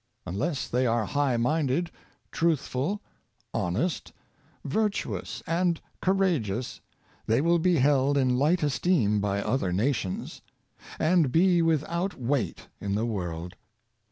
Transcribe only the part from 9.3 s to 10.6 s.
other nations,